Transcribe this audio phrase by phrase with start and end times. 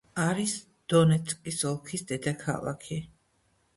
[0.21, 0.53] არის
[0.93, 2.99] დონეცკის ოლქის დედაქალაქი.